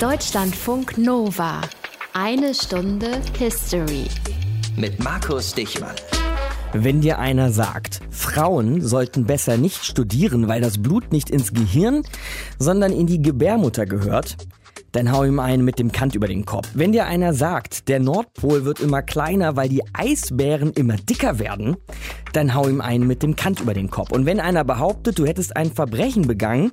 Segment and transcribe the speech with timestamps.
[0.00, 1.60] Deutschlandfunk Nova.
[2.12, 4.04] Eine Stunde History.
[4.76, 5.96] Mit Markus Dichmann.
[6.72, 12.04] Wenn dir einer sagt, Frauen sollten besser nicht studieren, weil das Blut nicht ins Gehirn,
[12.60, 14.36] sondern in die Gebärmutter gehört,
[14.98, 16.70] dann hau ihm einen mit dem Kant über den Kopf.
[16.74, 21.76] Wenn dir einer sagt, der Nordpol wird immer kleiner, weil die Eisbären immer dicker werden,
[22.32, 24.10] dann hau ihm einen mit dem Kant über den Kopf.
[24.10, 26.72] Und wenn einer behauptet, du hättest ein Verbrechen begangen,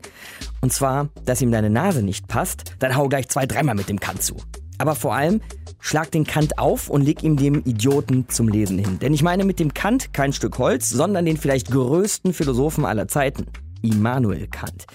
[0.62, 4.00] und zwar, dass ihm deine Nase nicht passt, dann hau gleich zwei, dreimal mit dem
[4.00, 4.38] Kant zu.
[4.80, 5.40] Aber vor allem,
[5.80, 8.98] schlag den Kant auf und leg ihm dem Idioten zum Lesen hin.
[8.98, 13.08] Denn ich meine mit dem Kant kein Stück Holz, sondern den vielleicht größten Philosophen aller
[13.08, 13.46] Zeiten.
[13.86, 14.86] Immanuel Kant.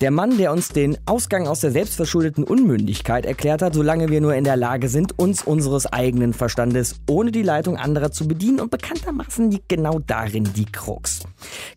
[0.00, 4.34] Der Mann, der uns den Ausgang aus der selbstverschuldeten Unmündigkeit erklärt hat, solange wir nur
[4.34, 8.60] in der Lage sind, uns unseres eigenen Verstandes ohne die Leitung anderer zu bedienen.
[8.60, 11.20] Und bekanntermaßen liegt genau darin die Krux.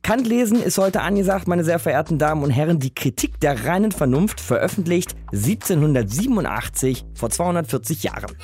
[0.03, 3.91] Kant lesen ist heute angesagt, meine sehr verehrten Damen und Herren, die Kritik der reinen
[3.91, 8.35] Vernunft veröffentlicht 1787 vor 240 Jahren.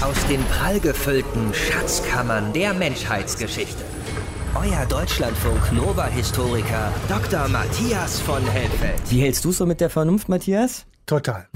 [0.00, 3.97] Aus den prallgefüllten Schatzkammern der Menschheitsgeschichte.
[4.54, 7.48] Euer Deutschlandfunk Nova-Historiker Dr.
[7.48, 8.98] Matthias von Helfeld.
[9.10, 10.86] Wie hältst du so mit der Vernunft, Matthias?
[11.06, 11.48] Total.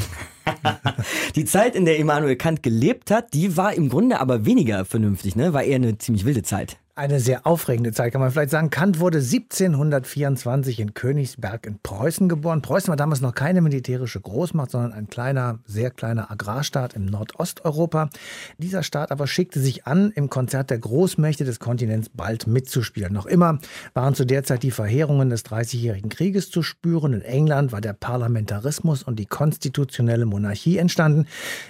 [1.35, 5.37] die Zeit, in der Immanuel Kant gelebt hat, die war im Grunde aber weniger vernünftig,
[5.37, 5.53] ne?
[5.53, 8.69] War eher eine ziemlich wilde Zeit eine sehr aufregende Zeit, kann man vielleicht sagen.
[8.69, 12.61] Kant wurde 1724 in Königsberg in Preußen geboren.
[12.61, 18.11] Preußen war damals noch keine militärische Großmacht, sondern ein kleiner, sehr kleiner Agrarstaat im Nordosteuropa.
[18.59, 23.15] Dieser Staat aber schickte sich an, im Konzert der Großmächte des Kontinents bald mitzuspielen.
[23.15, 23.59] Noch immer
[23.95, 27.15] waren zu der Zeit die Verheerungen des Dreißigjährigen Krieges zu spüren.
[27.15, 31.27] In England war der Parlamentarismus und die konstitutionelle Monarchie entstanden.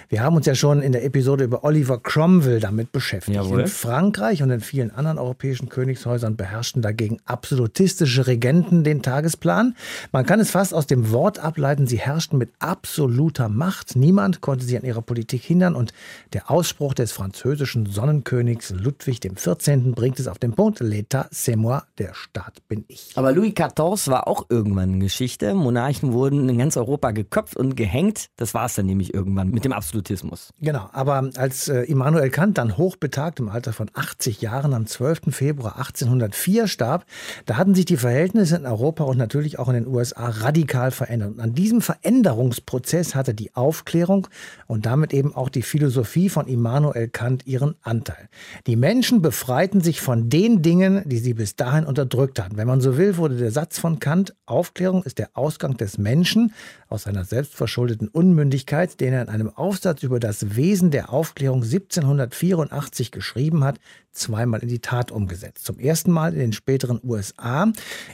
[0.09, 3.37] Wir haben uns ja schon in der Episode über Oliver Cromwell damit beschäftigt.
[3.37, 3.61] Jawohl.
[3.61, 9.75] In Frankreich und in vielen anderen anderen europäischen Königshäusern beherrschten dagegen absolutistische Regenten den Tagesplan.
[10.11, 13.95] Man kann es fast aus dem Wort ableiten, sie herrschten mit absoluter Macht.
[13.95, 15.93] Niemand konnte sie an ihrer Politik hindern und
[16.33, 19.93] der Ausspruch des französischen Sonnenkönigs Ludwig XIV.
[19.93, 23.11] bringt es auf den Punkt, L'État c'est moi, der Staat bin ich.
[23.15, 25.53] Aber Louis XIV war auch irgendwann Geschichte.
[25.53, 28.27] Monarchen wurden in ganz Europa geköpft und gehängt.
[28.37, 30.49] Das war es dann nämlich irgendwann mit dem Absolutismus.
[30.59, 35.02] Genau, aber als äh, Immanuel Kant dann hochbetagt im Alter von 80 Jahren am 12.
[35.03, 35.35] 12.
[35.35, 37.05] Februar 1804 starb,
[37.45, 41.33] da hatten sich die Verhältnisse in Europa und natürlich auch in den USA radikal verändert.
[41.33, 44.29] Und an diesem Veränderungsprozess hatte die Aufklärung
[44.65, 48.29] und damit eben auch die Philosophie von Immanuel Kant ihren Anteil.
[48.65, 52.55] Die Menschen befreiten sich von den Dingen, die sie bis dahin unterdrückt hatten.
[52.55, 56.53] Wenn man so will, wurde der Satz von Kant, Aufklärung ist der Ausgang des Menschen
[56.87, 63.11] aus seiner selbstverschuldeten Unmündigkeit, den er in einem Aufsatz über das Wesen der Aufklärung 1784
[63.11, 63.79] geschrieben hat,
[64.13, 65.65] zweimal in die Tat umgesetzt.
[65.65, 67.71] Zum ersten Mal in den späteren USA,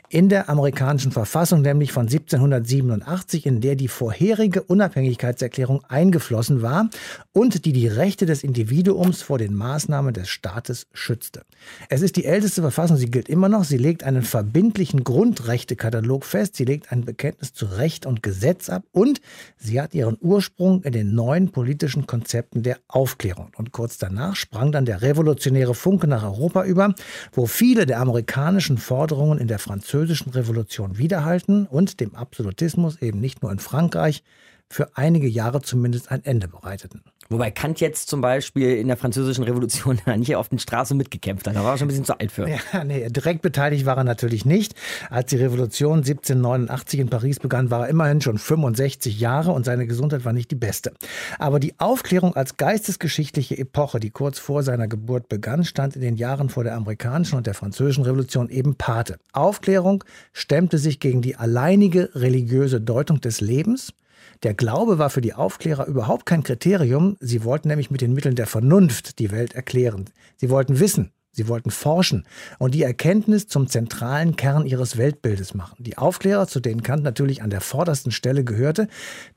[0.10, 6.90] in der amerikanischen Verfassung, nämlich von 1787, in der die vorherige Unabhängigkeitserklärung eingeflossen war
[7.34, 11.44] und die die Rechte des Individuums vor den Maßnahmen des Staates schützte.
[11.90, 16.56] Es ist die älteste Verfassung, sie gilt immer noch, sie legt einen verbindlichen Grundrechtekatalog fest,
[16.56, 19.22] sie legt ein Bekenntnis zu Recht und Gesetz ab und
[19.58, 23.52] sie hat ihren Ursprung in den neuen politischen Konzepten der Aufklärung.
[23.58, 26.94] Und kurz danach sprang dann der revolutionäre Funke nach Europa über,
[27.32, 33.42] wo viele der amerikanischen Forderungen in der französischen Revolution widerhalten und dem Absolutismus eben nicht
[33.42, 34.22] nur in Frankreich
[34.70, 37.02] für einige Jahre zumindest ein Ende bereiteten.
[37.32, 41.56] Wobei Kant jetzt zum Beispiel in der französischen Revolution nicht auf den Straßen mitgekämpft hat.
[41.56, 42.50] Da war er schon ein bisschen zu alt für.
[42.50, 44.74] Ja, nee, direkt beteiligt war er natürlich nicht.
[45.12, 49.86] Als die Revolution 1789 in Paris begann, war er immerhin schon 65 Jahre und seine
[49.86, 50.92] Gesundheit war nicht die beste.
[51.38, 56.16] Aber die Aufklärung als geistesgeschichtliche Epoche, die kurz vor seiner Geburt begann, stand in den
[56.16, 59.20] Jahren vor der amerikanischen und der französischen Revolution eben Pate.
[59.34, 60.04] Aufklärung
[60.34, 63.94] stemmte sich gegen die alleinige religiöse Deutung des Lebens
[64.44, 67.18] der Glaube war für die Aufklärer überhaupt kein Kriterium.
[67.20, 70.06] Sie wollten nämlich mit den Mitteln der Vernunft die Welt erklären.
[70.38, 71.12] Sie wollten wissen.
[71.32, 72.26] Sie wollten forschen
[72.58, 75.82] und die Erkenntnis zum zentralen Kern ihres Weltbildes machen.
[75.82, 78.88] Die Aufklärer, zu denen Kant natürlich an der vordersten Stelle gehörte,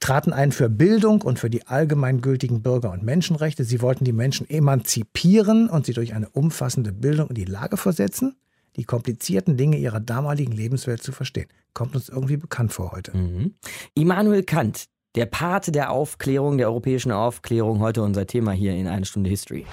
[0.00, 3.64] traten ein für Bildung und für die allgemeingültigen Bürger- und Menschenrechte.
[3.64, 8.36] Sie wollten die Menschen emanzipieren und sie durch eine umfassende Bildung in die Lage versetzen,
[8.76, 11.48] die komplizierten Dinge ihrer damaligen Lebenswelt zu verstehen.
[11.74, 13.16] Kommt uns irgendwie bekannt vor heute.
[13.16, 13.54] Mhm.
[13.94, 19.04] Immanuel Kant, der Pate der Aufklärung, der europäischen Aufklärung, heute unser Thema hier in eine
[19.04, 19.66] Stunde History.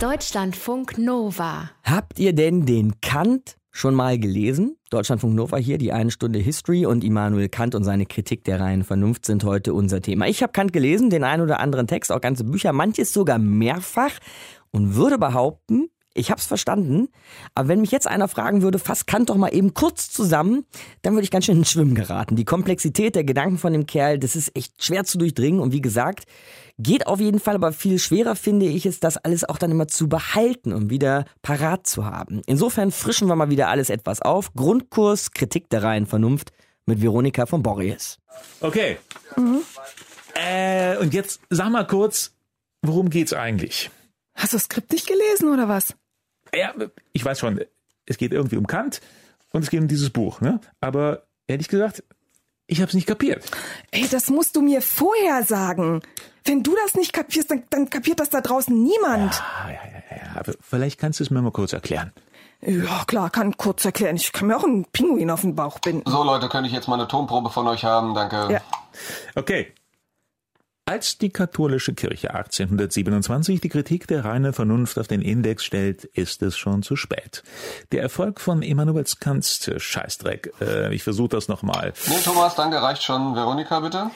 [0.00, 1.70] Deutschlandfunk Nova.
[1.84, 4.76] Habt ihr denn den Kant schon mal gelesen?
[4.90, 8.84] Deutschlandfunk Nova hier, die eine Stunde History und Immanuel Kant und seine Kritik der reinen
[8.84, 10.26] Vernunft sind heute unser Thema.
[10.26, 14.12] Ich habe Kant gelesen, den einen oder anderen Text, auch ganze Bücher, manches sogar mehrfach
[14.70, 17.08] und würde behaupten, Ich hab's verstanden,
[17.54, 20.66] aber wenn mich jetzt einer fragen würde, fass Kant doch mal eben kurz zusammen,
[21.00, 22.36] dann würde ich ganz schön ins Schwimmen geraten.
[22.36, 25.80] Die Komplexität der Gedanken von dem Kerl, das ist echt schwer zu durchdringen und wie
[25.80, 26.24] gesagt,
[26.78, 29.88] geht auf jeden Fall, aber viel schwerer finde ich es, das alles auch dann immer
[29.88, 32.42] zu behalten und wieder parat zu haben.
[32.46, 34.52] Insofern frischen wir mal wieder alles etwas auf.
[34.54, 36.52] Grundkurs Kritik der reinen Vernunft
[36.86, 38.18] mit Veronika von Borries.
[38.60, 38.98] Okay.
[39.36, 39.62] Mhm.
[40.34, 42.34] Äh, und jetzt sag mal kurz,
[42.82, 43.90] worum geht's eigentlich?
[44.34, 45.94] Hast du das Skript nicht gelesen oder was?
[46.54, 46.74] Ja,
[47.12, 47.60] ich weiß schon,
[48.06, 49.00] es geht irgendwie um Kant
[49.52, 50.60] und es geht um dieses Buch, ne?
[50.80, 52.04] Aber ehrlich gesagt,
[52.66, 53.44] ich habe es nicht kapiert.
[53.90, 56.00] Ey, das musst du mir vorher sagen.
[56.44, 59.34] Wenn du das nicht kapierst, dann, dann kapiert das da draußen niemand.
[59.34, 60.40] Ja, ja, ja, ja.
[60.40, 62.12] Aber vielleicht kannst du es mir mal kurz erklären.
[62.64, 64.16] Ja, klar, kann kurz erklären.
[64.16, 66.08] Ich kann mir auch einen Pinguin auf den Bauch binden.
[66.08, 68.14] So, Leute, könnte ich jetzt mal eine Tonprobe von euch haben?
[68.14, 68.52] Danke.
[68.52, 68.60] Ja.
[69.34, 69.72] Okay,
[70.84, 76.42] als die katholische Kirche 1827 die Kritik der reinen Vernunft auf den Index stellt, ist
[76.42, 77.42] es schon zu spät.
[77.92, 80.52] Der Erfolg von Immanuels Kants Scheißdreck.
[80.60, 81.92] Äh, ich versuche das nochmal.
[82.08, 83.34] Nee, Thomas, danke, reicht schon.
[83.34, 84.10] Veronika, bitte.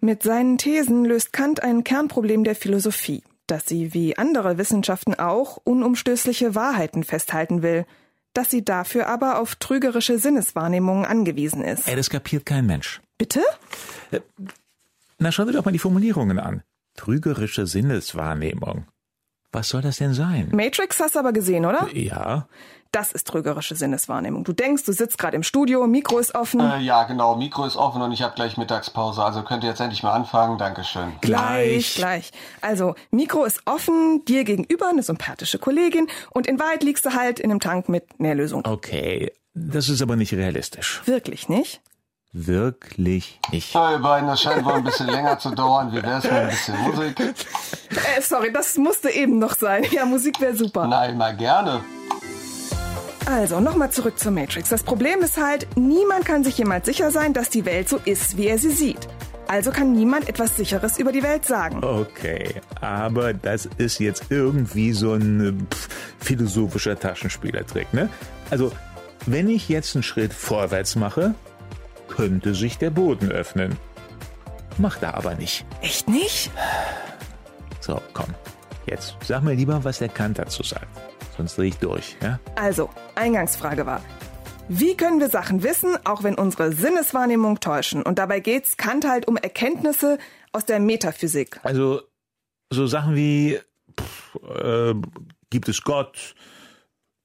[0.00, 5.56] Mit seinen Thesen löst Kant ein Kernproblem der Philosophie, dass sie wie andere Wissenschaften auch
[5.64, 7.86] unumstößliche Wahrheiten festhalten will,
[8.32, 11.88] dass sie dafür aber auf trügerische Sinneswahrnehmungen angewiesen ist.
[11.88, 13.00] Ey, das kapiert kein Mensch.
[13.18, 13.42] Bitte?
[15.18, 16.62] Na, schau dir doch mal die Formulierungen an.
[16.96, 18.86] Trügerische Sinneswahrnehmung.
[19.52, 20.50] Was soll das denn sein?
[20.52, 21.88] Matrix hast du aber gesehen, oder?
[21.94, 22.48] Ja.
[22.92, 24.44] Das ist trügerische Sinneswahrnehmung.
[24.44, 26.60] Du denkst, du sitzt gerade im Studio, Mikro ist offen.
[26.60, 29.22] Äh, ja, genau, Mikro ist offen und ich habe gleich Mittagspause.
[29.22, 30.58] Also könnt ihr jetzt endlich mal anfangen.
[30.58, 31.12] Dankeschön.
[31.20, 32.32] Gleich, gleich.
[32.60, 37.40] Also, Mikro ist offen, dir gegenüber eine sympathische Kollegin und in Wahrheit liegst du halt
[37.40, 38.64] in einem Tank mit Nährlösung.
[38.66, 41.02] Okay, das ist aber nicht realistisch.
[41.06, 41.80] Wirklich nicht?
[42.38, 43.72] Wirklich nicht.
[43.72, 45.90] So, ihr beiden, das scheint wohl ein bisschen länger zu dauern.
[45.90, 47.18] Wie wär's mit ein bisschen Musik?
[47.20, 49.84] Äh, sorry, das musste eben noch sein.
[49.90, 50.86] Ja, Musik wäre super.
[50.86, 51.80] Nein, mal gerne.
[53.24, 54.68] Also, nochmal zurück zur Matrix.
[54.68, 58.36] Das Problem ist halt, niemand kann sich jemals sicher sein, dass die Welt so ist,
[58.36, 59.08] wie er sie sieht.
[59.48, 61.82] Also kann niemand etwas Sicheres über die Welt sagen.
[61.82, 68.10] Okay, aber das ist jetzt irgendwie so ein pff, philosophischer Taschenspielertrick, ne?
[68.50, 68.72] Also,
[69.24, 71.34] wenn ich jetzt einen Schritt vorwärts mache,
[72.16, 73.76] könnte sich der Boden öffnen.
[74.78, 75.66] Macht er aber nicht.
[75.82, 76.50] Echt nicht?
[77.80, 78.34] So, komm.
[78.86, 80.88] Jetzt sag mir lieber, was der Kant dazu sagt.
[81.36, 82.40] Sonst drehe ich durch, ja?
[82.54, 84.00] Also, Eingangsfrage war,
[84.68, 88.02] wie können wir Sachen wissen, auch wenn unsere Sinneswahrnehmung täuschen?
[88.02, 90.18] Und dabei geht's Kant halt um Erkenntnisse
[90.52, 91.60] aus der Metaphysik.
[91.62, 92.00] Also,
[92.70, 93.60] so Sachen wie,
[94.00, 94.94] pff, äh,
[95.50, 96.34] gibt es Gott?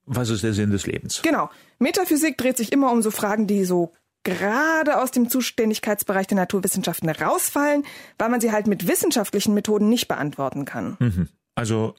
[0.04, 1.22] Was ist der Sinn des Lebens?
[1.22, 1.48] Genau.
[1.78, 3.92] Metaphysik dreht sich immer um so Fragen, die so
[4.24, 7.84] gerade aus dem Zuständigkeitsbereich der Naturwissenschaften rausfallen,
[8.18, 10.96] weil man sie halt mit wissenschaftlichen Methoden nicht beantworten kann.
[11.00, 11.28] Mhm.
[11.54, 11.94] Also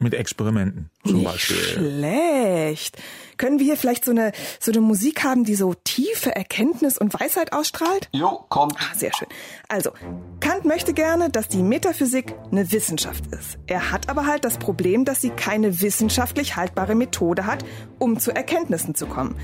[0.00, 1.56] mit Experimenten zum Nicht Beispiel.
[1.56, 2.98] schlecht.
[3.36, 4.30] Können wir hier vielleicht so eine,
[4.60, 8.08] so eine Musik haben, die so tiefe Erkenntnis und Weisheit ausstrahlt?
[8.12, 8.76] Jo, kommt.
[8.78, 9.26] Ah, sehr schön.
[9.68, 9.90] Also,
[10.38, 13.58] Kant möchte gerne, dass die Metaphysik eine Wissenschaft ist.
[13.66, 17.64] Er hat aber halt das Problem, dass sie keine wissenschaftlich haltbare Methode hat,
[17.98, 19.36] um zu Erkenntnissen zu kommen.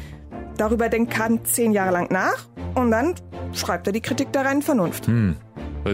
[0.57, 3.15] Darüber denkt Kant zehn Jahre lang nach und dann
[3.53, 5.07] schreibt er die Kritik der reinen Vernunft.
[5.07, 5.37] Hm.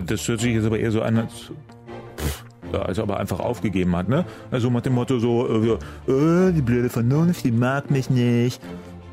[0.07, 1.51] Das hört sich jetzt aber eher so an, als,
[2.73, 4.25] als ob er einfach aufgegeben hat, ne?
[4.51, 8.63] Also mit dem Motto so, äh, äh, die blöde Vernunft, die mag mich nicht.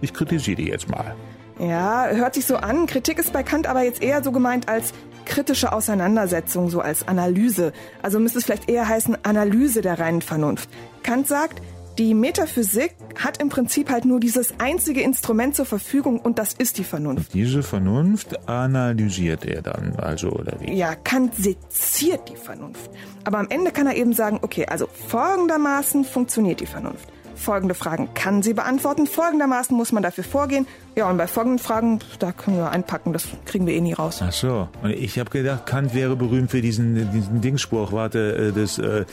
[0.02, 1.16] Ich kritisiere die jetzt mal.
[1.60, 2.86] Ja, hört sich so an.
[2.86, 4.94] Kritik ist bei Kant aber jetzt eher so gemeint als
[5.26, 7.74] kritische Auseinandersetzung, so als Analyse.
[8.04, 10.70] Also müsste es vielleicht eher heißen Analyse der reinen Vernunft.
[11.02, 11.62] Kant sagt,
[11.98, 16.78] die Metaphysik hat im Prinzip halt nur dieses einzige Instrument zur Verfügung und das ist
[16.78, 17.34] die Vernunft.
[17.34, 20.74] Diese Vernunft analysiert er dann, also oder wie?
[20.74, 22.92] Ja, Kant seziert die Vernunft.
[23.24, 27.10] Aber am Ende kann er eben sagen, okay, also folgendermaßen funktioniert die Vernunft.
[27.36, 30.66] Folgende Fragen kann sie beantworten, folgendermaßen muss man dafür vorgehen.
[30.96, 34.22] Ja, und bei folgenden Fragen, da können wir einpacken, das kriegen wir eh nie raus.
[34.24, 38.60] Ach so, und ich habe gedacht, Kant wäre berühmt für diesen, diesen Dingspruch, warte, äh,
[38.60, 39.06] das, äh,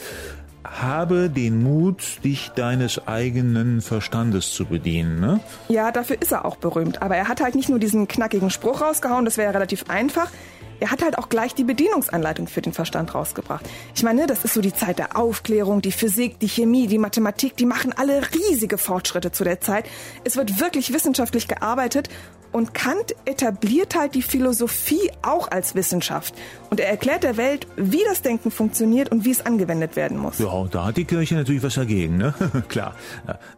[0.65, 5.41] habe den Mut, dich deines eigenen Verstandes zu bedienen, ne?
[5.69, 7.03] Ja, dafür ist er auch berühmt.
[7.03, 10.31] Aber er hat halt nicht nur diesen knackigen Spruch rausgehauen, das wäre ja relativ einfach.
[10.81, 13.65] Er hat halt auch gleich die Bedienungsanleitung für den Verstand rausgebracht.
[13.95, 17.57] Ich meine, das ist so die Zeit der Aufklärung, die Physik, die Chemie, die Mathematik,
[17.57, 19.87] die machen alle riesige Fortschritte zu der Zeit.
[20.25, 22.09] Es wird wirklich wissenschaftlich gearbeitet
[22.55, 26.35] und Kant etabliert halt die Philosophie auch als Wissenschaft.
[26.71, 30.39] Und er erklärt der Welt, wie das Denken funktioniert und wie es angewendet werden muss.
[30.39, 32.33] Ja, da hat die Kirche natürlich was dagegen, ne?
[32.69, 32.95] Klar,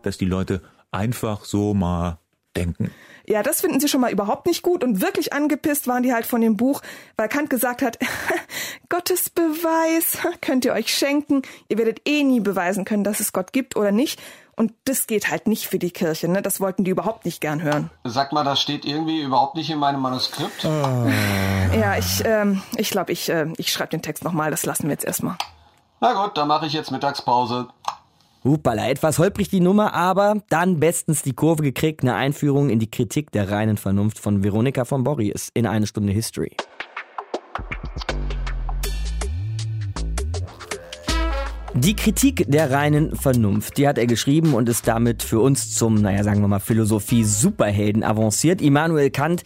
[0.03, 2.19] dass die Leute einfach so mal
[2.57, 2.91] denken.
[3.27, 6.25] Ja, das finden sie schon mal überhaupt nicht gut und wirklich angepisst waren die halt
[6.25, 6.81] von dem Buch,
[7.17, 7.99] weil Kant gesagt hat,
[8.89, 13.53] Gottes Beweis könnt ihr euch schenken, ihr werdet eh nie beweisen können, dass es Gott
[13.53, 14.23] gibt oder nicht.
[14.59, 16.41] Und das geht halt nicht für die Kirche, ne?
[16.41, 17.91] Das wollten die überhaupt nicht gern hören.
[18.05, 20.65] Sag mal, das steht irgendwie überhaupt nicht in meinem Manuskript.
[20.65, 24.93] Ja, ich, ähm, ich glaube, ich, äh, ich schreibe den Text nochmal, das lassen wir
[24.93, 25.37] jetzt erstmal.
[26.01, 27.69] Na gut, dann mache ich jetzt Mittagspause.
[28.45, 32.03] Hupala, etwas holprig die Nummer, aber dann bestens die Kurve gekriegt.
[32.03, 36.13] Eine Einführung in die Kritik der reinen Vernunft von Veronika von Borries in eine Stunde
[36.13, 36.57] History.
[41.79, 45.97] Die Kritik der reinen Vernunft, die hat er geschrieben und ist damit für uns zum,
[45.97, 48.63] naja, sagen wir mal, Philosophie-Superhelden avanciert.
[48.63, 49.43] Immanuel Kant,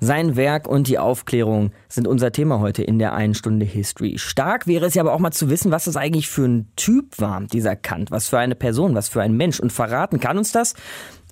[0.00, 4.16] sein Werk und die Aufklärung sind unser Thema heute in der einen Stunde History.
[4.16, 7.18] Stark wäre es ja aber auch mal zu wissen, was das eigentlich für ein Typ
[7.18, 8.10] war, dieser Kant.
[8.10, 9.60] Was für eine Person, was für ein Mensch.
[9.60, 10.72] Und verraten kann uns das,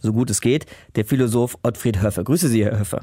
[0.02, 0.66] so gut es geht,
[0.96, 2.24] der Philosoph Ottfried Höffe.
[2.24, 3.00] Grüße Sie, Herr Höffe.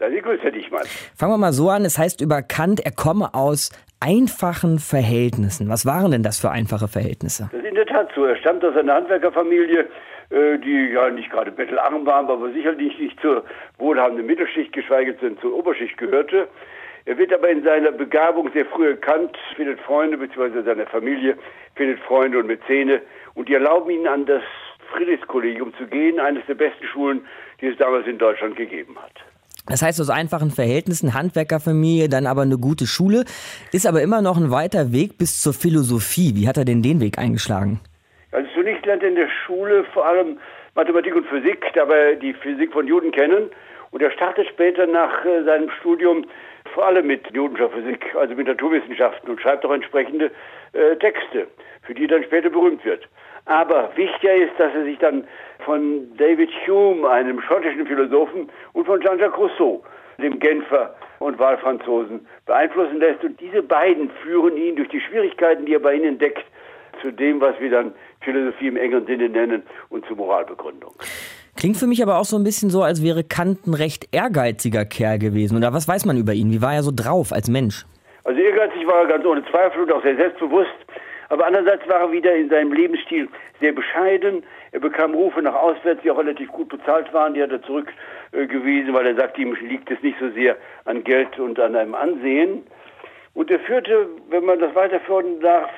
[0.00, 0.84] Ich grüße dich mal.
[1.16, 1.84] Fangen wir mal so an.
[1.84, 5.68] Es heißt über Kant, er komme aus einfachen Verhältnissen.
[5.68, 7.50] Was waren denn das für einfache Verhältnisse?
[7.52, 8.24] Das ist in der Tat so.
[8.24, 9.86] Er stammt aus einer Handwerkerfamilie,
[10.30, 13.44] äh, die ja nicht gerade bettelarm war, aber sicherlich nicht zur
[13.78, 16.48] wohlhabenden Mittelschicht, geschweige denn zur Oberschicht gehörte.
[17.04, 21.36] Er wird aber in seiner Begabung sehr früh erkannt, findet Freunde, beziehungsweise seine Familie
[21.74, 23.02] findet Freunde und Mäzene
[23.34, 24.42] und die erlauben ihn an das
[24.92, 27.26] Friedrichskollegium zu gehen, eines der besten Schulen,
[27.60, 29.29] die es damals in Deutschland gegeben hat.
[29.70, 33.24] Das heißt, aus einfachen Verhältnissen, Handwerkerfamilie, dann aber eine gute Schule,
[33.72, 36.34] ist aber immer noch ein weiter Weg bis zur Philosophie.
[36.34, 37.78] Wie hat er denn den Weg eingeschlagen?
[38.32, 40.38] Also zunächst lernt er in der Schule vor allem
[40.74, 43.50] Mathematik und Physik, dabei die Physik von Juden kennen.
[43.92, 46.26] Und er startet später nach äh, seinem Studium
[46.74, 50.32] vor allem mit judischer Physik, also mit Naturwissenschaften und schreibt auch entsprechende
[50.72, 51.46] äh, Texte,
[51.82, 53.08] für die er dann später berühmt wird.
[53.50, 55.24] Aber wichtiger ist, dass er sich dann
[55.64, 59.82] von David Hume, einem schottischen Philosophen, und von Jean-Jacques Rousseau,
[60.22, 63.24] dem Genfer und Wahlfranzosen, beeinflussen lässt.
[63.24, 66.44] Und diese beiden führen ihn durch die Schwierigkeiten, die er bei ihnen entdeckt,
[67.02, 70.92] zu dem, was wir dann Philosophie im engeren Sinne nennen und zur Moralbegründung.
[71.56, 74.84] Klingt für mich aber auch so ein bisschen so, als wäre Kant ein recht ehrgeiziger
[74.84, 75.56] Kerl gewesen.
[75.56, 76.52] Oder was weiß man über ihn?
[76.52, 77.84] Wie war er so drauf als Mensch?
[78.22, 80.70] Also ehrgeizig war er ganz ohne Zweifel und auch sehr selbstbewusst.
[81.30, 83.28] Aber andererseits war er wieder in seinem Lebensstil
[83.60, 84.42] sehr bescheiden.
[84.72, 87.34] Er bekam Rufe nach auswärts, die auch relativ gut bezahlt waren.
[87.34, 90.56] Die hat er zurückgewiesen, weil er sagte, ihm liegt es nicht so sehr
[90.86, 92.64] an Geld und an einem Ansehen.
[93.34, 95.70] Und er führte, wenn man das weiterführen darf,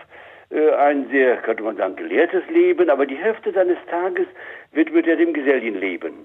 [0.50, 4.26] äh, ein sehr, könnte man sagen, gelehrtes Leben, aber die Hälfte seines Tages
[4.73, 6.25] widmet er dem Geselligenleben.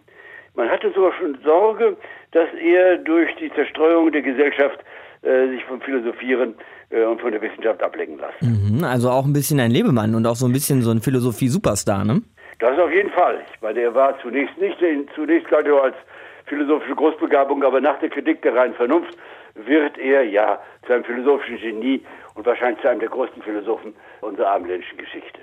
[0.55, 1.98] Man hatte sogar schon Sorge,
[2.31, 4.79] dass er durch die Zerstreuung der Gesellschaft
[5.22, 6.55] äh, sich vom Philosophieren
[6.89, 8.77] und von der Wissenschaft ablenken lassen.
[8.77, 12.06] Mhm, also auch ein bisschen ein Lebemann und auch so ein bisschen so ein Philosophie-Superstar,
[12.06, 12.22] ne?
[12.60, 13.39] Das auf jeden Fall.
[13.53, 14.77] Ich meine, er war zunächst nicht,
[15.13, 15.96] zunächst galt er als
[16.46, 19.15] philosophische Großbegabung, aber nach der Kritik der reinen Vernunft
[19.53, 22.01] wird er ja zu einem philosophischen Genie
[22.36, 25.39] und wahrscheinlich zu einem der größten Philosophen unserer abendländischen Geschichte.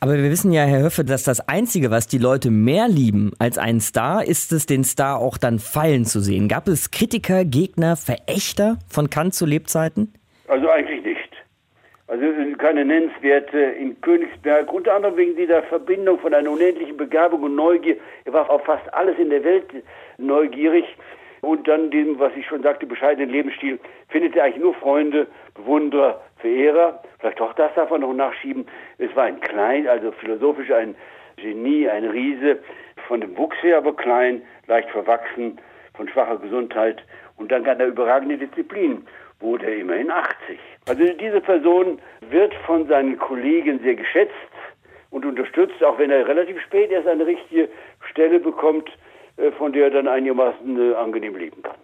[0.00, 3.58] Aber wir wissen ja, Herr Höffe, dass das Einzige, was die Leute mehr lieben als
[3.58, 6.46] einen Star, ist es, den Star auch dann fallen zu sehen.
[6.46, 10.12] Gab es Kritiker, Gegner, Verächter von Kant zu Lebzeiten?
[10.48, 11.44] Also eigentlich nicht.
[12.06, 12.24] Also
[12.56, 17.96] keine nennenswerte in Königsberg, unter anderem wegen dieser Verbindung von einer unendlichen Begabung und Neugier.
[18.24, 19.66] Er war auf fast alles in der Welt
[20.16, 20.86] neugierig.
[21.42, 23.78] Und dann dem, was ich schon sagte, bescheidenen Lebensstil,
[24.08, 27.02] findet er eigentlich nur Freunde, Bewunderer, Verehrer.
[27.20, 28.66] Vielleicht auch das darf man noch nachschieben.
[28.96, 30.96] Es war ein klein, also philosophisch ein
[31.36, 32.58] Genie, ein Riese,
[33.06, 35.60] von dem Wuchs her aber klein, leicht verwachsen,
[35.94, 37.04] von schwacher Gesundheit
[37.36, 39.06] und dann einer überragende Disziplin
[39.40, 40.58] wurde er immerhin 80.
[40.88, 44.32] Also diese Person wird von seinen Kollegen sehr geschätzt
[45.10, 47.68] und unterstützt, auch wenn er relativ spät erst eine richtige
[48.10, 48.90] Stelle bekommt
[49.38, 51.76] äh, von der er dann einigermaßen äh, angenehm leben kann.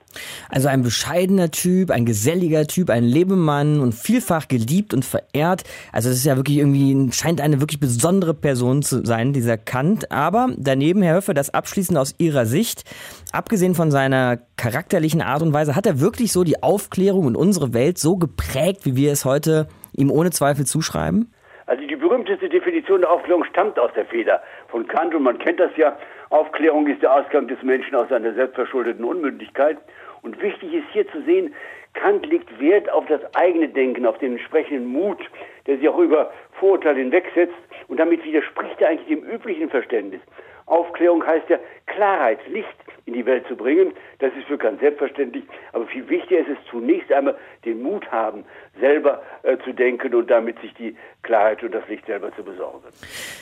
[0.51, 5.65] Also ein bescheidener Typ, ein geselliger Typ, ein Lebemann und vielfach geliebt und verehrt.
[5.93, 10.11] Also das ist ja wirklich irgendwie, scheint eine wirklich besondere Person zu sein, dieser Kant.
[10.11, 12.85] Aber daneben, Herr Höffe, das abschließend aus Ihrer Sicht,
[13.33, 17.75] abgesehen von seiner charakterlichen Art und Weise, hat er wirklich so die Aufklärung und unsere
[17.75, 21.33] Welt so geprägt, wie wir es heute ihm ohne Zweifel zuschreiben?
[21.67, 25.61] Also die berühmteste Definition der Aufklärung stammt aus der Feder von Kant und man kennt
[25.61, 25.97] das ja.
[26.31, 29.79] Aufklärung ist der Ausgang des Menschen aus seiner selbstverschuldeten Unmündigkeit.
[30.25, 31.54] Und wichtig ist hier zu sehen,
[31.93, 35.19] Kant legt Wert auf das eigene Denken, auf den entsprechenden Mut,
[35.66, 37.54] der sich auch über Vorurteile hinwegsetzt.
[37.88, 40.21] Und damit widerspricht er eigentlich dem üblichen Verständnis.
[40.66, 42.69] Aufklärung heißt ja Klarheit, Licht
[43.04, 43.93] in die Welt zu bringen.
[44.19, 45.45] Das ist für Kant selbstverständlich.
[45.73, 48.45] Aber viel wichtiger ist es zunächst einmal den Mut haben,
[48.81, 52.83] selber äh, zu denken und damit sich die Klarheit und das Licht selber zu besorgen.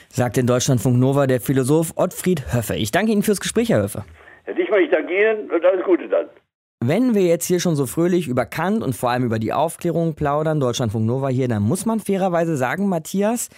[0.08, 2.74] Sagt in Deutschlandfunk Nova der Philosoph Ottfried Höffe.
[2.74, 4.04] Ich danke Ihnen fürs Gespräch, Herr Höffe.
[4.44, 6.26] Hätte ich mal nicht dagegen und alles Gute dann.
[6.84, 10.14] Wenn wir jetzt hier schon so fröhlich über Kant und vor allem über die Aufklärung
[10.14, 13.50] plaudern, Deutschlandfunk Nova hier, dann muss man fairerweise sagen, Matthias,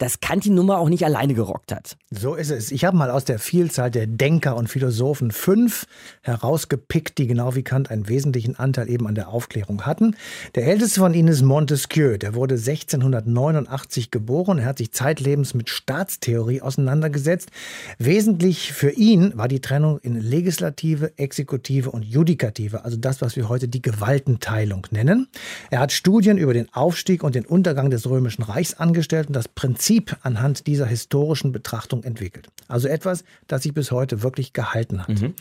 [0.00, 1.98] dass Kant die Nummer auch nicht alleine gerockt hat.
[2.10, 2.72] So ist es.
[2.72, 5.86] Ich habe mal aus der Vielzahl der Denker und Philosophen fünf
[6.22, 10.16] herausgepickt, die genau wie Kant einen wesentlichen Anteil eben an der Aufklärung hatten.
[10.54, 12.16] Der älteste von ihnen ist Montesquieu.
[12.16, 14.58] Der wurde 1689 geboren.
[14.58, 17.50] Er hat sich zeitlebens mit Staatstheorie auseinandergesetzt.
[17.98, 23.50] Wesentlich für ihn war die Trennung in Legislative, Exekutive und Judikative, also das, was wir
[23.50, 25.28] heute die Gewaltenteilung nennen.
[25.68, 29.48] Er hat Studien über den Aufstieg und den Untergang des Römischen Reichs angestellt und das
[29.48, 32.46] Prinzip Prinzip anhand dieser historischen Betrachtung entwickelt.
[32.68, 35.08] Also etwas, das sich bis heute wirklich gehalten hat.
[35.08, 35.34] Mhm.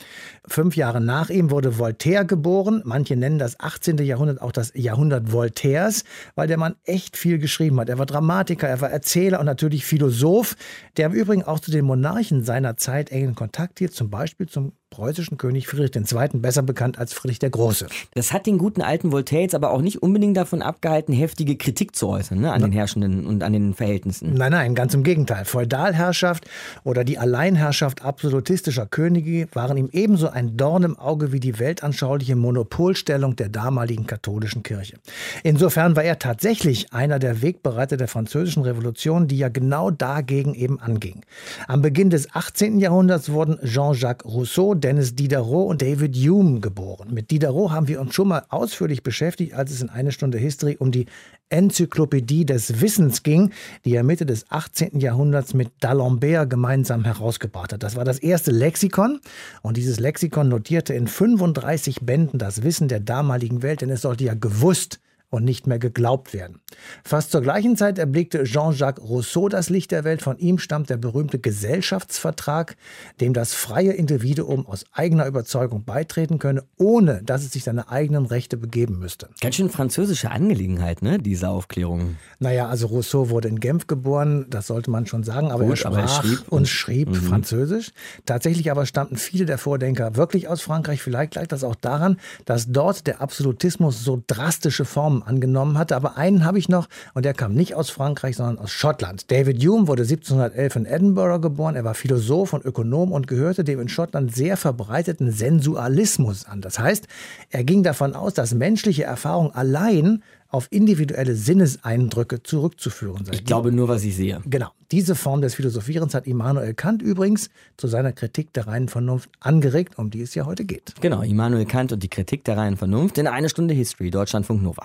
[0.48, 2.82] Fünf Jahre nach ihm wurde Voltaire geboren.
[2.84, 4.00] Manche nennen das 18.
[4.00, 6.04] Jahrhundert auch das Jahrhundert Voltaires,
[6.34, 7.90] weil der Mann echt viel geschrieben hat.
[7.90, 10.56] Er war Dramatiker, er war Erzähler und natürlich Philosoph,
[10.98, 14.72] der im Übrigen auch zu den Monarchen seiner Zeit engen Kontakt hielt, zum Beispiel zum
[14.90, 17.88] preußischen König Friedrich II., besser bekannt als Friedrich der Große.
[18.16, 21.96] Das hat den guten alten Voltaire jetzt aber auch nicht unbedingt davon abgehalten, heftige Kritik
[21.96, 24.34] zu äußern ne, an Na, den Herrschenden und an den Verhältnissen.
[24.34, 25.46] Nein, nein, ganz im Gegenteil.
[25.46, 26.46] Feudalherrschaft
[26.84, 32.36] oder die Alleinherrschaft absolutistischer Könige waren ihm ebenso ein Dorn im Auge wie die weltanschauliche
[32.36, 34.98] Monopolstellung der damaligen katholischen Kirche.
[35.44, 40.80] Insofern war er tatsächlich einer der Wegbereiter der französischen Revolution, die ja genau dagegen eben
[40.80, 41.22] anging.
[41.68, 42.80] Am Beginn des 18.
[42.80, 47.14] Jahrhunderts wurden Jean-Jacques Rousseau, Dennis Diderot und David Hume geboren.
[47.14, 50.78] Mit Diderot haben wir uns schon mal ausführlich beschäftigt, als es in eine Stunde History
[50.80, 51.06] um die
[51.50, 53.52] Enzyklopädie des Wissens ging,
[53.86, 55.00] die er Mitte des 18.
[55.00, 57.84] Jahrhunderts mit D'Alembert gemeinsam herausgebracht hat.
[57.84, 59.20] Das war das erste Lexikon
[59.62, 64.24] und dieses Lexikon notierte in 35 Bänden das Wissen der damaligen Welt, denn es sollte
[64.24, 66.60] ja gewusst und nicht mehr geglaubt werden.
[67.04, 70.22] Fast zur gleichen Zeit erblickte Jean-Jacques Rousseau das Licht der Welt.
[70.22, 72.76] Von ihm stammt der berühmte Gesellschaftsvertrag,
[73.22, 78.26] dem das freie Individuum aus eigener Überzeugung beitreten könne, ohne dass es sich seine eigenen
[78.26, 79.30] Rechte begeben müsste.
[79.42, 82.18] Ganz schön französische Angelegenheit, ne, diese Aufklärung.
[82.40, 85.78] Naja, also Rousseau wurde in Genf geboren, das sollte man schon sagen, aber Gut, er
[85.78, 87.16] sprach aber er schrieb und schrieb mhm.
[87.16, 87.92] Französisch.
[88.26, 91.02] Tatsächlich aber stammten viele der Vordenker wirklich aus Frankreich.
[91.02, 95.96] Vielleicht lag das auch daran, dass dort der Absolutismus so drastische Formen Namen angenommen hatte.
[95.96, 99.32] Aber einen habe ich noch und der kam nicht aus Frankreich, sondern aus Schottland.
[99.32, 101.76] David Hume wurde 1711 in Edinburgh geboren.
[101.76, 106.62] Er war Philosoph und Ökonom und gehörte dem in Schottland sehr verbreiteten Sensualismus an.
[106.62, 107.08] Das heißt,
[107.50, 113.34] er ging davon aus, dass menschliche Erfahrung allein auf individuelle Sinneseindrücke zurückzuführen sei.
[113.34, 114.42] Ich glaube nur, was ich sehe.
[114.46, 114.70] Genau.
[114.92, 120.00] Diese Form des Philosophierens hat Immanuel Kant übrigens zu seiner Kritik der reinen Vernunft angeregt,
[120.00, 120.96] um die es ja heute geht.
[121.02, 124.84] Genau, Immanuel Kant und die Kritik der reinen Vernunft in eine Stunde History, Deutschlandfunk Nova.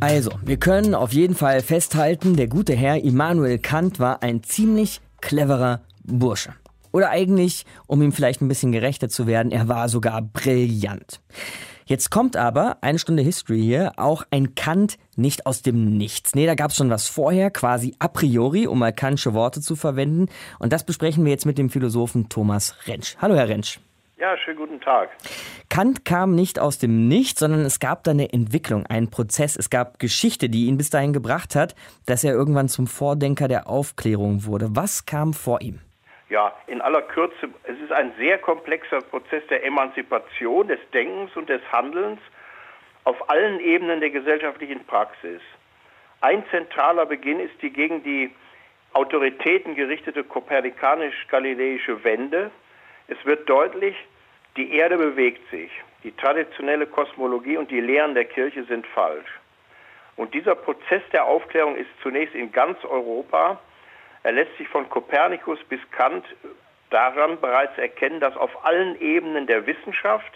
[0.00, 5.00] Also, wir können auf jeden Fall festhalten, der gute Herr Immanuel Kant war ein ziemlich
[5.20, 6.54] cleverer Bursche.
[6.92, 11.20] Oder eigentlich, um ihm vielleicht ein bisschen gerechter zu werden, er war sogar brillant.
[11.88, 16.34] Jetzt kommt aber, eine Stunde History hier, auch ein Kant nicht aus dem Nichts.
[16.34, 19.74] Nee, da gab es schon was vorher, quasi a priori, um mal Kantsche Worte zu
[19.74, 20.26] verwenden.
[20.58, 23.16] Und das besprechen wir jetzt mit dem Philosophen Thomas Rentsch.
[23.22, 23.78] Hallo, Herr Rentsch.
[24.18, 25.08] Ja, schönen guten Tag.
[25.70, 29.56] Kant kam nicht aus dem Nichts, sondern es gab da eine Entwicklung, einen Prozess.
[29.56, 31.74] Es gab Geschichte, die ihn bis dahin gebracht hat,
[32.04, 34.76] dass er irgendwann zum Vordenker der Aufklärung wurde.
[34.76, 35.80] Was kam vor ihm?
[36.28, 41.48] Ja, in aller Kürze, es ist ein sehr komplexer Prozess der Emanzipation, des Denkens und
[41.48, 42.20] des Handelns
[43.04, 45.40] auf allen Ebenen der gesellschaftlichen Praxis.
[46.20, 48.30] Ein zentraler Beginn ist die gegen die
[48.92, 52.50] Autoritäten gerichtete kopernikanisch-galileische Wende.
[53.06, 53.96] Es wird deutlich,
[54.56, 55.70] die Erde bewegt sich.
[56.04, 59.30] Die traditionelle Kosmologie und die Lehren der Kirche sind falsch.
[60.16, 63.60] Und dieser Prozess der Aufklärung ist zunächst in ganz Europa
[64.28, 66.22] er lässt sich von Kopernikus bis Kant
[66.90, 70.30] daran bereits erkennen, dass auf allen Ebenen der Wissenschaft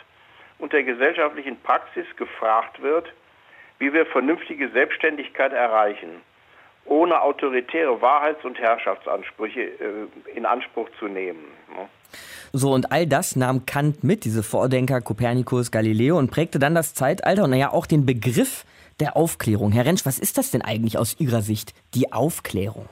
[0.58, 3.12] und der gesellschaftlichen Praxis gefragt wird,
[3.78, 6.22] wie wir vernünftige Selbstständigkeit erreichen,
[6.86, 11.44] ohne autoritäre Wahrheits- und Herrschaftsansprüche äh, in Anspruch zu nehmen.
[11.76, 11.86] Ne?
[12.54, 16.94] So, und all das nahm Kant mit, diese Vordenker Kopernikus, Galileo, und prägte dann das
[16.94, 18.64] Zeitalter und naja auch den Begriff
[19.00, 19.70] der Aufklärung.
[19.70, 22.88] Herr Rentsch, was ist das denn eigentlich aus Ihrer Sicht, die Aufklärung?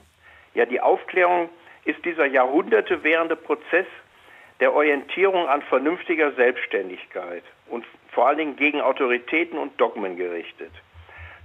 [0.54, 1.48] Ja, die Aufklärung
[1.84, 3.86] ist dieser Jahrhunderte währende Prozess
[4.58, 10.72] der Orientierung an vernünftiger Selbstständigkeit und vor allen Dingen gegen Autoritäten und Dogmen gerichtet.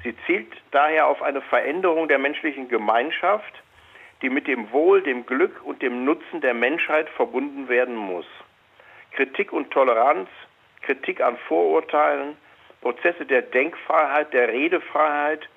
[0.03, 3.53] Sie zielt daher auf eine Veränderung der menschlichen Gemeinschaft,
[4.21, 8.25] die mit dem Wohl, dem Glück und dem Nutzen der Menschheit verbunden werden muss.
[9.11, 10.29] Kritik und Toleranz,
[10.81, 12.37] Kritik an Vorurteilen,
[12.81, 15.47] Prozesse der Denkfreiheit, der Redefreiheit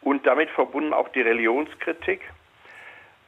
[0.00, 2.20] und damit verbunden auch die Religionskritik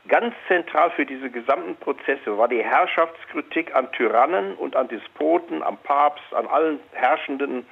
[0.09, 5.77] Ganz zentral für diese gesamten Prozesse war die Herrschaftskritik an Tyrannen und an Despoten, am
[5.79, 7.67] Papst, an allen herrschenden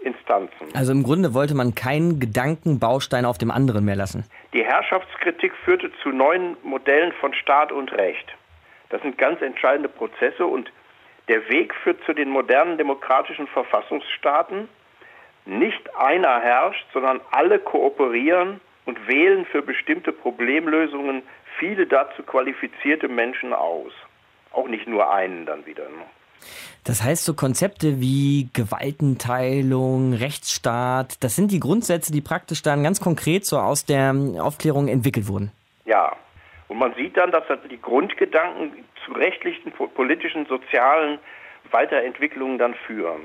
[0.00, 0.68] Instanzen.
[0.74, 4.24] Also im Grunde wollte man keinen Gedankenbaustein auf dem anderen mehr lassen.
[4.52, 8.34] Die Herrschaftskritik führte zu neuen Modellen von Staat und Recht.
[8.90, 10.70] Das sind ganz entscheidende Prozesse und
[11.28, 14.68] der Weg führt zu den modernen demokratischen Verfassungsstaaten.
[15.46, 21.22] Nicht einer herrscht, sondern alle kooperieren und wählen für bestimmte Problemlösungen
[21.58, 23.92] viele dazu qualifizierte Menschen aus.
[24.52, 25.84] Auch nicht nur einen dann wieder.
[25.84, 26.04] Ne?
[26.84, 33.00] Das heißt, so Konzepte wie Gewaltenteilung, Rechtsstaat, das sind die Grundsätze, die praktisch dann ganz
[33.00, 35.50] konkret so aus der Aufklärung entwickelt wurden.
[35.86, 36.12] Ja,
[36.68, 41.18] und man sieht dann, dass die Grundgedanken zu rechtlichen, politischen, sozialen
[41.70, 43.22] Weiterentwicklungen dann führen.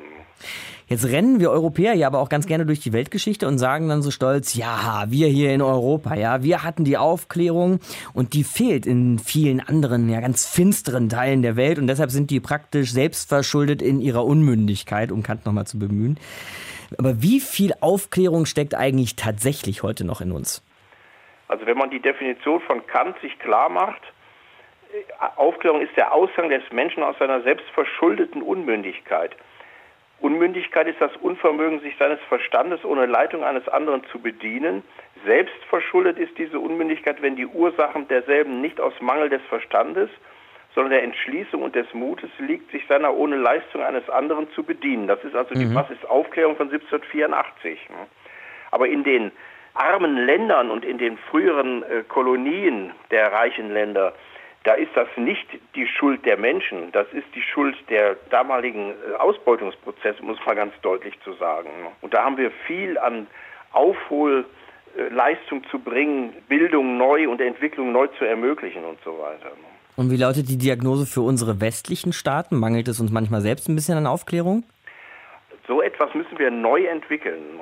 [0.89, 4.01] Jetzt rennen wir Europäer ja aber auch ganz gerne durch die Weltgeschichte und sagen dann
[4.01, 7.79] so stolz, ja, wir hier in Europa, ja, wir hatten die Aufklärung
[8.15, 12.31] und die fehlt in vielen anderen, ja, ganz finsteren Teilen der Welt und deshalb sind
[12.31, 16.17] die praktisch selbstverschuldet in ihrer Unmündigkeit, um Kant nochmal zu bemühen.
[16.97, 20.63] Aber wie viel Aufklärung steckt eigentlich tatsächlich heute noch in uns?
[21.49, 24.01] Also wenn man die Definition von Kant sich klar macht,
[25.35, 29.35] Aufklärung ist der Ausgang des Menschen aus seiner selbstverschuldeten Unmündigkeit.
[30.21, 34.83] Unmündigkeit ist das Unvermögen, sich seines Verstandes ohne Leitung eines anderen zu bedienen.
[35.25, 40.09] Selbstverschuldet ist diese Unmündigkeit, wenn die Ursachen derselben nicht aus Mangel des Verstandes,
[40.75, 45.07] sondern der Entschließung und des Mutes liegt, sich seiner ohne Leistung eines anderen zu bedienen.
[45.07, 45.75] Das ist also die mhm.
[45.75, 47.79] Was ist Aufklärung von 1784.
[48.71, 49.31] Aber in den
[49.73, 54.13] armen Ländern und in den früheren äh, Kolonien der reichen Länder
[54.69, 59.15] da ist das nicht die Schuld der Menschen, das ist die Schuld der damaligen äh,
[59.17, 61.69] Ausbeutungsprozesse, muss man ganz deutlich zu sagen.
[62.01, 63.25] Und da haben wir viel an
[63.71, 69.53] Aufholleistung zu bringen, Bildung neu und Entwicklung neu zu ermöglichen und so weiter.
[69.95, 72.55] Und wie lautet die Diagnose für unsere westlichen Staaten?
[72.55, 74.65] Mangelt es uns manchmal selbst ein bisschen an Aufklärung?
[75.67, 77.59] So etwas müssen wir neu entwickeln.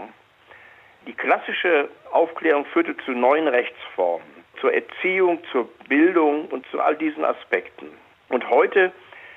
[1.08, 7.26] Die klassische Aufklärung führte zu neuen Rechtsformen zur Erziehung, zur Bildung und zu all diesen
[7.26, 7.88] Aspekten.
[8.30, 8.92] Und heute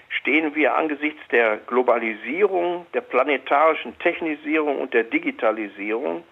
[0.09, 6.25] stehen wir angesichts der Globalisierung, der planetarischen Technisierung und der Digitalisierung,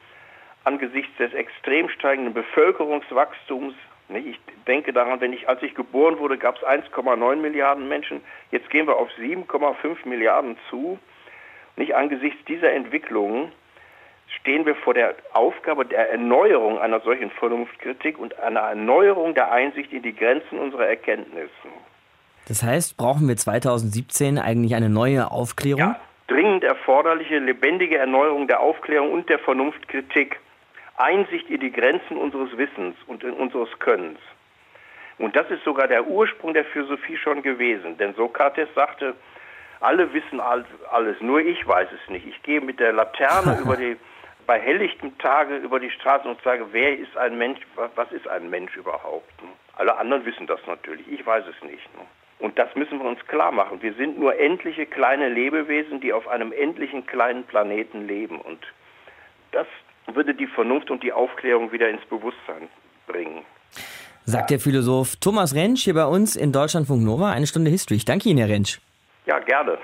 [0.64, 3.74] angesichts des extrem steigenden Bevölkerungswachstums.
[4.08, 8.22] Ich denke daran, wenn ich, als ich geboren wurde, gab es 1,9 Milliarden Menschen.
[8.50, 10.98] Jetzt gehen wir auf 7,5 Milliarden zu.
[11.76, 13.52] Nicht angesichts dieser Entwicklungen
[14.40, 19.92] stehen wir vor der Aufgabe der Erneuerung einer solchen Vernunftkritik und einer Erneuerung der Einsicht
[19.92, 21.50] in die Grenzen unserer Erkenntnisse.
[22.46, 25.80] Das heißt, brauchen wir 2017 eigentlich eine neue Aufklärung?
[25.80, 30.38] Ja, dringend erforderliche, lebendige Erneuerung der Aufklärung und der Vernunftkritik.
[30.96, 34.18] Einsicht in die Grenzen unseres Wissens und in unseres Könnens.
[35.18, 37.96] Und das ist sogar der Ursprung der Philosophie schon gewesen.
[37.98, 39.14] Denn Sokrates sagte,
[39.80, 42.26] alle wissen alles, nur ich weiß es nicht.
[42.26, 43.96] Ich gehe mit der Laterne über die
[44.48, 47.60] bei helllichtem Tage über die Straßen und sage, wer ist ein Mensch,
[47.94, 49.42] was ist ein Mensch überhaupt?
[49.42, 49.50] Ne?
[49.76, 51.84] Alle anderen wissen das natürlich, ich weiß es nicht.
[51.94, 52.04] Ne?
[52.38, 53.82] Und das müssen wir uns klar machen.
[53.82, 58.40] Wir sind nur endliche kleine Lebewesen, die auf einem endlichen kleinen Planeten leben.
[58.40, 58.60] Und
[59.52, 59.66] das
[60.06, 62.68] würde die Vernunft und die Aufklärung wieder ins Bewusstsein
[63.06, 63.44] bringen.
[64.24, 67.32] Sagt der Philosoph Thomas Rentsch hier bei uns in Deutschlandfunk Nova.
[67.32, 67.96] Eine Stunde History.
[67.96, 68.78] Ich danke Ihnen, Herr Rentsch.
[69.26, 69.76] Ja, gerne.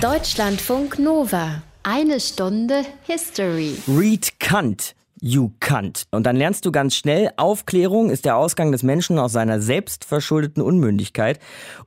[0.00, 1.62] Deutschlandfunk Nova.
[1.82, 3.74] Eine Stunde History.
[3.88, 4.94] Read Kant.
[5.22, 6.04] You Kant.
[6.10, 10.62] Und dann lernst du ganz schnell, Aufklärung ist der Ausgang des Menschen aus seiner selbstverschuldeten
[10.62, 11.38] Unmündigkeit.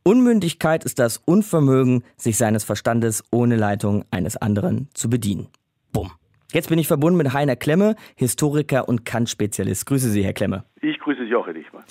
[0.04, 5.50] Unmündigkeit ist das Unvermögen, sich seines Verstandes ohne Leitung eines anderen zu bedienen.
[5.92, 6.12] Bumm.
[6.52, 9.86] Jetzt bin ich verbunden mit Heiner Klemme, Historiker und Kant-Spezialist.
[9.86, 10.64] Grüße Sie, Herr Klemme.
[10.82, 11.84] Ich grüße Sie auch, Herr Dichmann.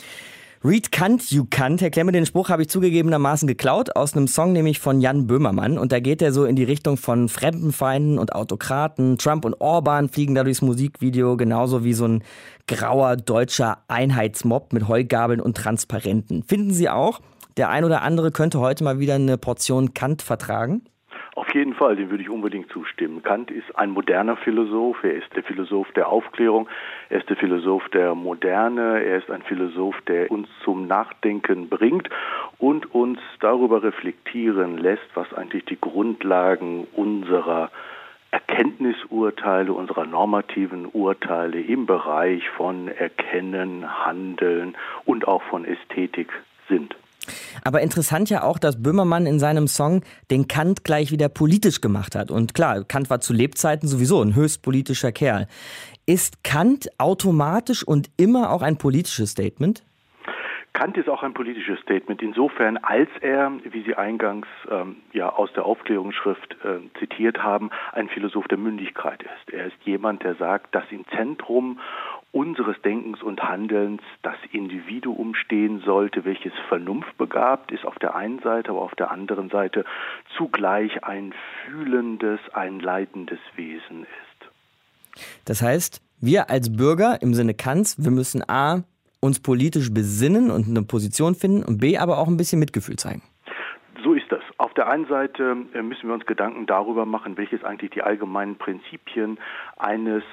[0.65, 1.81] Read Kant, you Kant.
[1.81, 5.77] Herr Klemme, den Spruch habe ich zugegebenermaßen geklaut aus einem Song, nämlich von Jan Böhmermann.
[5.77, 9.19] Und da geht er so in die Richtung von Fremdenfeinden und Autokraten.
[9.19, 12.23] Trump und Orban fliegen da durchs Musikvideo, genauso wie so ein
[12.69, 16.45] grauer deutscher Einheitsmob mit Heugabeln und Transparenten.
[16.45, 17.21] Finden Sie auch,
[17.57, 20.83] der ein oder andere könnte heute mal wieder eine Portion Kant vertragen?
[21.35, 23.23] Auf jeden Fall, dem würde ich unbedingt zustimmen.
[23.23, 26.69] Kant ist ein moderner Philosoph, er ist der Philosoph der Aufklärung,
[27.09, 32.11] er ist der Philosoph der Moderne, er ist ein Philosoph, der uns zum Nachdenken bringt
[32.59, 37.71] und uns darüber reflektieren lässt, was eigentlich die Grundlagen unserer
[38.31, 46.31] Erkenntnisurteile, unserer normativen Urteile im Bereich von Erkennen, Handeln und auch von Ästhetik
[46.69, 46.95] sind.
[47.65, 52.15] Aber interessant ja auch, dass Böhmermann in seinem Song den Kant gleich wieder politisch gemacht
[52.15, 52.31] hat.
[52.31, 55.47] Und klar, Kant war zu Lebzeiten sowieso ein höchst politischer Kerl.
[56.07, 59.85] Ist Kant automatisch und immer auch ein politisches Statement?
[60.73, 65.53] Kant ist auch ein politisches Statement insofern, als er, wie Sie eingangs ähm, ja aus
[65.53, 69.53] der Aufklärungsschrift äh, zitiert haben, ein Philosoph der Mündigkeit ist.
[69.53, 71.79] Er ist jemand, der sagt, dass im Zentrum
[72.33, 78.71] unseres Denkens und Handelns das Individuum stehen sollte, welches vernunftbegabt ist auf der einen Seite,
[78.71, 79.85] aber auf der anderen Seite
[80.37, 85.23] zugleich ein fühlendes, ein leidendes Wesen ist.
[85.45, 88.83] Das heißt, wir als Bürger im Sinne Kants, wir müssen A,
[89.21, 93.23] uns politisch besinnen und eine Position finden und B, aber auch ein bisschen Mitgefühl zeigen.
[94.03, 94.41] So ist das.
[94.59, 98.57] Auf der einen Seite äh, müssen wir uns Gedanken darüber machen, welches eigentlich die allgemeinen
[98.57, 99.39] Prinzipien
[99.77, 100.25] eines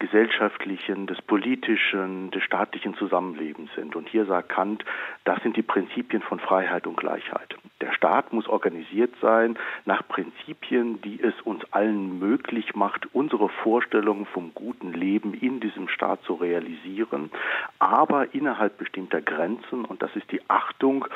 [0.00, 3.94] gesellschaftlichen, des politischen, des staatlichen Zusammenlebens sind.
[3.94, 4.84] Und hier sagt Kant,
[5.24, 7.54] das sind die Prinzipien von Freiheit und Gleichheit.
[7.80, 14.26] Der Staat muss organisiert sein nach Prinzipien, die es uns allen möglich macht, unsere Vorstellungen
[14.26, 17.30] vom guten Leben in diesem Staat zu realisieren,
[17.78, 19.84] aber innerhalb bestimmter Grenzen.
[19.84, 21.06] Und das ist die Achtung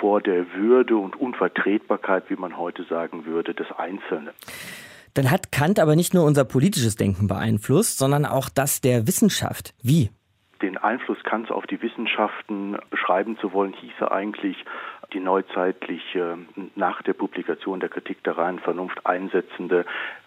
[0.00, 4.30] vor der Würde und Unvertretbarkeit, wie man heute sagen würde, des Einzelnen.
[5.14, 9.74] Dann hat Kant aber nicht nur unser politisches Denken beeinflusst, sondern auch das der Wissenschaft.
[9.82, 10.10] Wie?
[10.60, 14.56] Den Einfluss Kants auf die Wissenschaften beschreiben zu wollen, hieße eigentlich
[15.12, 16.38] die neuzeitliche,
[16.74, 19.84] nach der Publikation der Kritik der reinen Vernunft einsetzende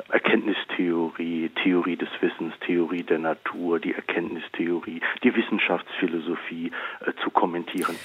[0.09, 6.71] Erkenntnistheorie, Theorie des Wissens, Theorie der Natur, die Erkenntnistheorie, die Wissenschaftsphilosophie
[7.01, 7.95] äh, zu kommentieren.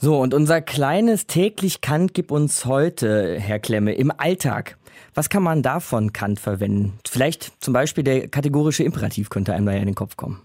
[0.00, 4.76] So, und unser kleines täglich Kant gibt uns heute, Herr Klemme, im Alltag.
[5.12, 7.00] Was kann man davon Kant verwenden?
[7.08, 10.40] Vielleicht zum Beispiel der kategorische Imperativ könnte einem da ja in den Kopf kommen.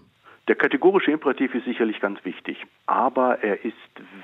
[0.46, 3.74] Der kategorische Imperativ ist sicherlich ganz wichtig, aber er ist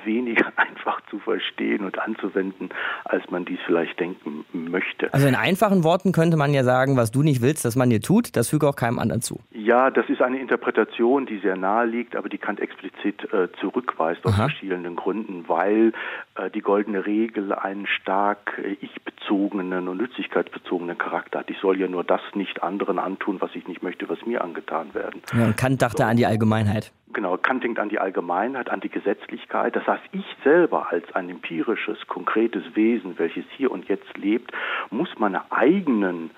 [0.05, 2.69] weniger einfach zu verstehen und anzuwenden,
[3.05, 5.13] als man dies vielleicht denken möchte.
[5.15, 8.03] Also in einfachen Worten könnte man ja sagen, was du nicht willst, dass man dir
[8.03, 9.41] tut, das füge auch keinem anderen zu.
[9.51, 14.25] Ja, das ist eine Interpretation, die sehr nahe liegt, aber die Kant explizit äh, zurückweist
[14.27, 14.49] aus Aha.
[14.49, 15.93] verschiedenen Gründen, weil
[16.35, 21.51] äh, die goldene Regel einen stark äh, ich-bezogenen und nützlichkeitsbezogenen Charakter hat.
[21.51, 24.93] Ich soll ja nur das nicht anderen antun, was ich nicht möchte, was mir angetan
[24.93, 25.23] werden.
[25.33, 26.10] Ja, Kant dachte so.
[26.11, 26.93] An die Allgemeinheit.
[27.13, 29.75] Genau, Kant denkt an die Allgemeinheit, an die Gesetzlichkeit.
[29.75, 34.53] Das heißt, ich selber als ein empirisches, konkretes Wesen, welches hier und jetzt lebt,
[34.91, 36.31] muss meine eigenen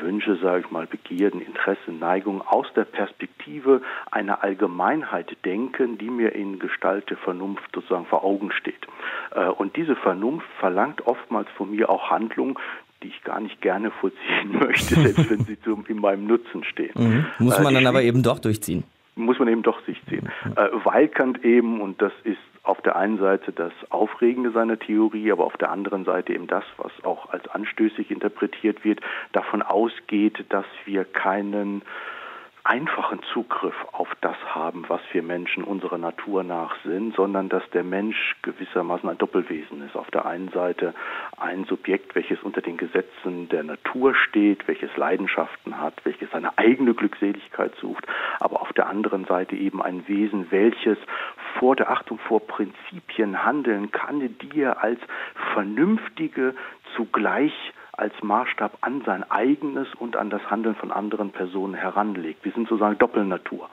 [0.00, 6.34] Wünsche, sage ich mal, Begierden, Interessen, Neigungen aus der Perspektive einer Allgemeinheit denken, die mir
[6.34, 8.86] in Gestalt der Vernunft sozusagen vor Augen steht.
[9.32, 12.56] Äh, und diese Vernunft verlangt oftmals von mir auch Handlungen,
[13.04, 15.56] die ich gar nicht gerne vollziehen möchte, selbst wenn sie
[15.88, 16.92] in meinem Nutzen stehen.
[16.96, 17.26] Mhm.
[17.38, 18.82] Muss man äh, dann aber eben doch durchziehen
[19.16, 20.28] muss man eben doch sich ziehen.
[20.54, 25.32] Äh, weil Kant eben, und das ist auf der einen Seite das Aufregende seiner Theorie,
[25.32, 29.00] aber auf der anderen Seite eben das, was auch als anstößig interpretiert wird,
[29.32, 31.82] davon ausgeht, dass wir keinen
[32.66, 37.84] einfachen Zugriff auf das haben, was wir Menschen unserer Natur nach sind, sondern dass der
[37.84, 39.96] Mensch gewissermaßen ein Doppelwesen ist.
[39.96, 40.92] Auf der einen Seite
[41.38, 46.94] ein Subjekt, welches unter den Gesetzen der Natur steht, welches Leidenschaften hat, welches seine eigene
[46.94, 48.06] Glückseligkeit sucht,
[48.40, 50.98] aber auf der anderen Seite eben ein Wesen, welches
[51.58, 55.00] vor der Achtung vor Prinzipien handeln kann, die er als
[55.54, 56.54] vernünftige,
[56.96, 57.52] zugleich
[57.96, 62.44] als Maßstab an sein eigenes und an das Handeln von anderen Personen heranlegt.
[62.44, 63.68] Wir sind sozusagen Doppelnatur.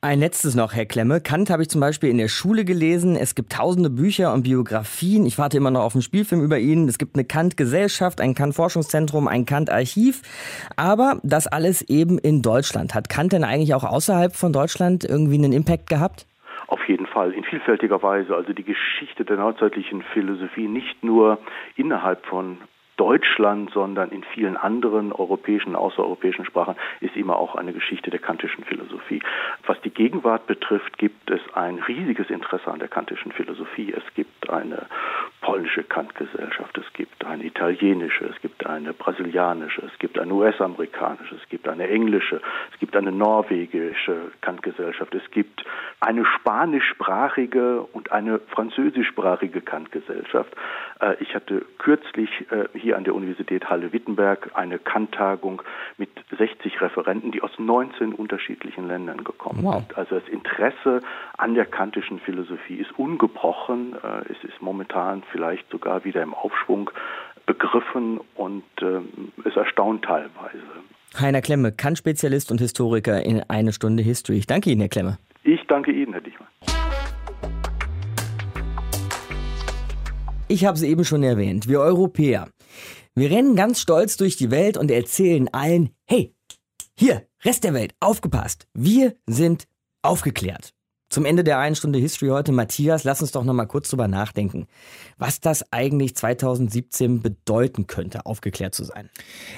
[0.00, 1.20] Ein letztes noch, Herr Klemme.
[1.20, 3.16] Kant habe ich zum Beispiel in der Schule gelesen.
[3.16, 5.26] Es gibt tausende Bücher und Biografien.
[5.26, 6.86] Ich warte immer noch auf einen Spielfilm über ihn.
[6.86, 10.22] Es gibt eine Kant-Gesellschaft, ein Kant-Forschungszentrum, ein Kant-Archiv.
[10.76, 12.94] Aber das alles eben in Deutschland.
[12.94, 16.26] Hat Kant denn eigentlich auch außerhalb von Deutschland irgendwie einen Impact gehabt?
[16.68, 18.36] Auf jeden Fall, in vielfältiger Weise.
[18.36, 21.38] Also die Geschichte der neuzeitlichen Philosophie nicht nur
[21.74, 22.58] innerhalb von
[22.98, 28.64] Deutschland, sondern in vielen anderen europäischen, außereuropäischen Sprachen ist immer auch eine Geschichte der kantischen
[28.64, 29.22] Philosophie.
[29.66, 33.94] Was die Gegenwart betrifft, gibt es ein riesiges Interesse an der kantischen Philosophie.
[33.96, 34.86] Es gibt eine
[35.40, 41.48] polnische Kantgesellschaft, es gibt eine italienische, es gibt eine brasilianische, es gibt eine US-amerikanische, es
[41.48, 42.40] gibt eine englische,
[42.72, 45.64] es gibt eine norwegische Kantgesellschaft, es gibt
[46.00, 50.52] eine spanischsprachige und eine französischsprachige Kantgesellschaft.
[51.00, 55.60] Äh, ich hatte kürzlich äh, hier an der Universität Halle-Wittenberg eine Kanttagung
[55.98, 59.74] mit 60 Referenten, die aus 19 unterschiedlichen Ländern gekommen wow.
[59.74, 59.98] sind.
[59.98, 61.02] Also das Interesse
[61.36, 63.92] an der kantischen Philosophie ist ungebrochen.
[64.02, 66.90] Äh, es ist momentan vielleicht sogar wieder im Aufschwung
[67.44, 68.64] begriffen und
[69.44, 70.62] es erstaunt teilweise.
[71.18, 74.38] Heiner Klemme, Kant-Spezialist und Historiker in eine Stunde History.
[74.38, 75.18] Ich danke Ihnen, Herr Klemme.
[75.44, 76.48] Ich danke Ihnen, Herr Dichmann.
[80.48, 82.48] Ich habe es eben schon erwähnt, wir Europäer.
[83.18, 86.36] Wir rennen ganz stolz durch die Welt und erzählen allen, hey,
[86.96, 89.66] hier, Rest der Welt, aufgepasst, wir sind
[90.02, 90.72] aufgeklärt.
[91.10, 94.08] Zum Ende der einen Stunde History heute, Matthias, lass uns doch noch mal kurz drüber
[94.08, 94.66] nachdenken,
[95.16, 99.08] was das eigentlich 2017 bedeuten könnte, aufgeklärt zu sein.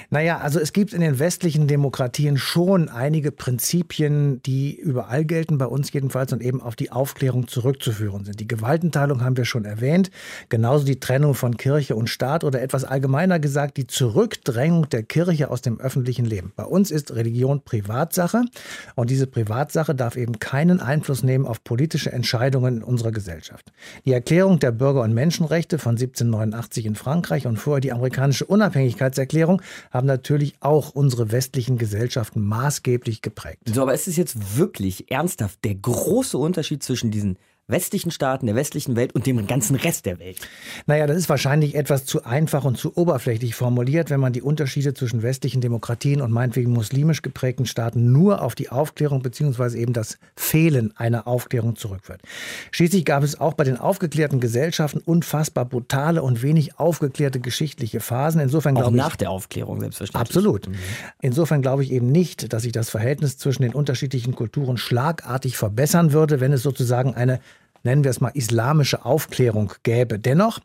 [0.09, 5.65] Naja, also es gibt in den westlichen Demokratien schon einige Prinzipien, die überall gelten, bei
[5.65, 8.39] uns jedenfalls, und eben auf die Aufklärung zurückzuführen sind.
[8.39, 10.09] Die Gewaltenteilung haben wir schon erwähnt,
[10.47, 15.49] genauso die Trennung von Kirche und Staat oder etwas allgemeiner gesagt, die Zurückdrängung der Kirche
[15.49, 16.53] aus dem öffentlichen Leben.
[16.55, 18.45] Bei uns ist Religion Privatsache
[18.95, 23.71] und diese Privatsache darf eben keinen Einfluss nehmen auf politische Entscheidungen in unserer Gesellschaft.
[24.05, 29.61] Die Erklärung der Bürger- und Menschenrechte von 1789 in Frankreich und vorher die amerikanische Unabhängigkeitserklärung
[29.91, 33.61] haben natürlich auch unsere westlichen Gesellschaften maßgeblich geprägt.
[33.65, 37.37] So, aber ist es jetzt wirklich ernsthaft der große Unterschied zwischen diesen
[37.71, 40.37] westlichen Staaten, der westlichen Welt und dem ganzen Rest der Welt?
[40.85, 44.93] Naja, das ist wahrscheinlich etwas zu einfach und zu oberflächlich formuliert, wenn man die Unterschiede
[44.93, 49.79] zwischen westlichen Demokratien und meinetwegen muslimisch geprägten Staaten nur auf die Aufklärung bzw.
[49.79, 52.21] eben das Fehlen einer Aufklärung zurückführt.
[52.71, 58.41] Schließlich gab es auch bei den aufgeklärten Gesellschaften unfassbar brutale und wenig aufgeklärte geschichtliche Phasen.
[58.41, 60.21] Insofern auch nach ich, der Aufklärung selbstverständlich.
[60.29, 60.69] Absolut.
[61.21, 66.13] Insofern glaube ich eben nicht, dass sich das Verhältnis zwischen den unterschiedlichen Kulturen schlagartig verbessern
[66.13, 67.39] würde, wenn es sozusagen eine
[67.83, 70.19] nennen wir es mal islamische Aufklärung gäbe.
[70.19, 70.59] Dennoch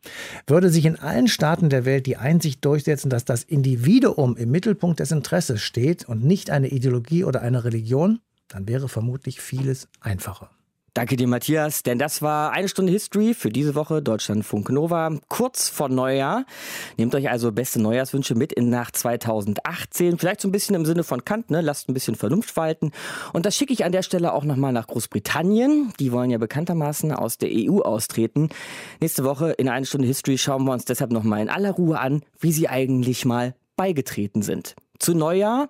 [0.47, 5.01] würde sich in allen Staaten der Welt die Einsicht durchsetzen, dass das Individuum im Mittelpunkt
[5.01, 10.51] des Interesses steht und nicht eine Ideologie oder eine Religion, dann wäre vermutlich vieles einfacher.
[10.97, 15.69] Danke dir, Matthias, denn das war eine Stunde History für diese Woche Deutschlandfunk Nova, kurz
[15.69, 16.47] vor Neujahr.
[16.97, 20.17] Nehmt euch also beste Neujahrswünsche mit in nach 2018.
[20.17, 21.61] Vielleicht so ein bisschen im Sinne von Kant, ne?
[21.61, 22.93] Lasst ein bisschen Vernunft walten.
[23.35, 25.93] Und das schicke ich an der Stelle auch nochmal nach Großbritannien.
[26.01, 28.49] Die wollen ja bekanntermaßen aus der EU austreten.
[28.99, 32.23] Nächste Woche in eine Stunde History schauen wir uns deshalb nochmal in aller Ruhe an,
[32.41, 34.75] wie sie eigentlich mal beigetreten sind.
[34.99, 35.69] Zu Neujahr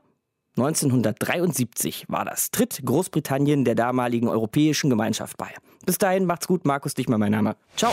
[0.57, 2.51] 1973 war das.
[2.51, 5.49] Tritt Großbritannien der damaligen Europäischen Gemeinschaft bei.
[5.85, 7.57] Bis dahin macht's gut, Markus Dichmer mein Name.
[7.77, 7.93] Ciao.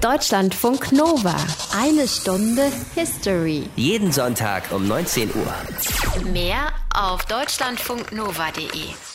[0.00, 1.36] Deutschlandfunk Nova.
[1.76, 3.68] Eine Stunde History.
[3.76, 6.32] Jeden Sonntag um 19 Uhr.
[6.32, 9.11] Mehr auf deutschlandfunknova.de.